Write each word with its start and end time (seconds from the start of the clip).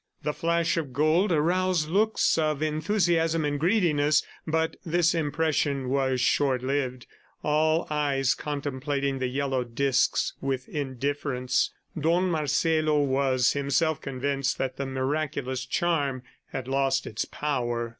The 0.23 0.33
flash 0.33 0.77
of 0.77 0.93
gold 0.93 1.31
aroused 1.31 1.87
looks 1.87 2.35
of 2.35 2.63
enthusiasm 2.63 3.45
and 3.45 3.59
greediness, 3.59 4.25
but 4.47 4.75
this 4.83 5.13
impression 5.13 5.89
was 5.89 6.19
short 6.19 6.63
lived, 6.63 7.05
all 7.43 7.85
eyes 7.87 8.33
contemplating 8.33 9.19
the 9.19 9.27
yellow 9.27 9.63
discs 9.63 10.33
with 10.41 10.67
indifference. 10.67 11.71
Don 11.95 12.31
Marcelo 12.31 12.99
was 13.03 13.53
himself 13.53 14.01
convinced 14.01 14.57
that 14.57 14.77
the 14.77 14.87
miraculous 14.87 15.67
charm 15.67 16.23
had 16.49 16.67
lost 16.67 17.05
its 17.05 17.25
power. 17.25 17.89